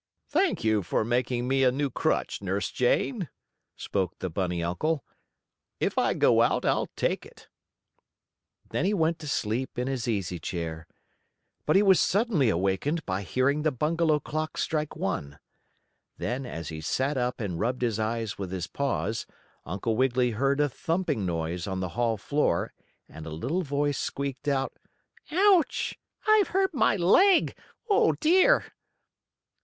[0.27, 3.29] "Thank you for making me a new crutch, Nurse Jane,"
[3.75, 5.05] spoke the bunny uncle.
[5.79, 7.47] "If I go out I'll take it."
[8.71, 10.87] Then he went to sleep in his easy chair,
[11.67, 15.37] but he was suddenly awakened by hearing the bungalow clock strike one.
[16.17, 19.27] Then, as he sat up and rubbed his eyes with his paws,
[19.67, 22.73] Uncle Wiggily heard a thumping noise on the hall floor
[23.07, 24.73] and a little voice squeaked out:
[25.29, 25.99] "Ouch!
[26.27, 27.55] I've hurt my leg!
[27.87, 28.73] Oh, dear!"